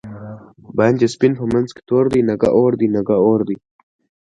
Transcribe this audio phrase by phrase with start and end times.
[0.77, 3.55] باندی سپین په منځ کی تور دی، نګه اوردی؛ نګه اوردی